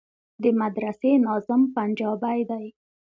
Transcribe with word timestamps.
د 0.41 0.43
مدرسې 0.59 1.11
ناظم 1.25 1.61
پنجابى 1.75 2.39
دى. 2.49 2.65